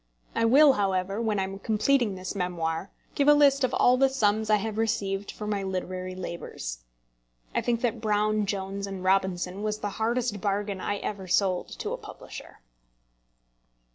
I 0.33 0.45
will, 0.45 0.73
however, 0.73 1.21
when 1.21 1.37
I 1.39 1.43
am 1.43 1.59
completing 1.59 2.15
this 2.15 2.33
memoir, 2.33 2.89
give 3.13 3.27
a 3.27 3.35
list 3.35 3.63
of 3.63 3.71
all 3.75 3.97
the 3.97 4.09
sums 4.09 4.49
I 4.49 4.55
have 4.55 4.79
received 4.79 5.29
for 5.29 5.45
my 5.45 5.61
literary 5.61 6.15
labours. 6.15 6.79
I 7.53 7.61
think 7.61 7.81
that 7.81 8.01
Brown, 8.01 8.47
Jones, 8.47 8.87
and 8.87 9.03
Robinson 9.03 9.61
was 9.61 9.77
the 9.77 9.89
hardest 10.01 10.41
bargain 10.41 10.81
I 10.81 10.97
ever 10.97 11.27
sold 11.27 11.67
to 11.77 11.91
a 11.93 11.97
publisher. 11.97 12.61